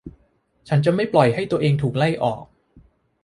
[0.67, 2.43] ฉันจะไม่ปล่อยให้ตัวเองถูกไล่ออก